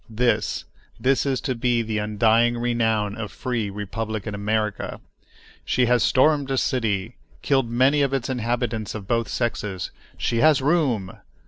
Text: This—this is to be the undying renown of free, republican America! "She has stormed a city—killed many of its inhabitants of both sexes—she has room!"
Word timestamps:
This—this 0.09 1.27
is 1.27 1.39
to 1.41 1.53
be 1.53 1.83
the 1.83 1.99
undying 1.99 2.57
renown 2.57 3.13
of 3.15 3.31
free, 3.31 3.69
republican 3.69 4.33
America! 4.33 4.99
"She 5.63 5.85
has 5.85 6.01
stormed 6.01 6.49
a 6.49 6.57
city—killed 6.57 7.69
many 7.69 8.01
of 8.01 8.11
its 8.11 8.27
inhabitants 8.27 8.95
of 8.95 9.07
both 9.07 9.27
sexes—she 9.27 10.37
has 10.37 10.59
room!" 10.59 11.19